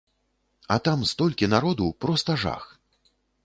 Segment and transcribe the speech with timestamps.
[0.75, 2.69] А там столькі народу, проста жах.